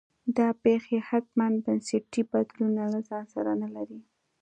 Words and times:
دا 0.37 0.47
پېښې 0.63 0.97
حتمي 1.09 1.55
بنسټي 1.65 2.21
بدلونونه 2.31 2.83
له 2.93 2.99
ځان 3.09 3.23
سره 3.33 3.51
نه 3.61 3.67
لري. 3.75 3.99